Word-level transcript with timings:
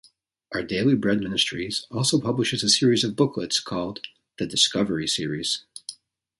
Our 0.51 0.63
Daily 0.63 0.95
Bread 0.95 1.19
Ministries 1.19 1.85
also 1.91 2.19
publishes 2.19 2.63
a 2.63 2.69
series 2.69 3.03
of 3.03 3.15
booklets 3.15 3.59
called 3.59 3.99
"The 4.39 4.47
Discovery 4.47 5.05
Series". 5.05 5.63